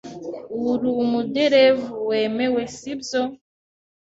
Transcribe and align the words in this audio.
Uri 0.71 0.87
umuderevu 1.03 1.93
wemewe, 2.09 2.61
sibyo? 2.75 3.21